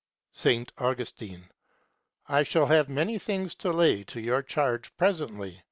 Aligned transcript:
S. 0.35 0.65
Augustine. 0.79 1.51
I 2.27 2.41
shall 2.41 2.65
have 2.65 2.89
many 2.89 3.19
things 3.19 3.53
to 3.53 3.69
lay 3.71 4.03
to 4.05 4.19
your 4.19 4.41
charge 4.41 4.97
presently. 4.97 5.59